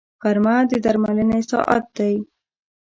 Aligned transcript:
غرمه 0.21 0.55
د 0.69 0.71
درملنې 0.85 1.39
ساعت 1.51 1.85
دی 1.97 2.15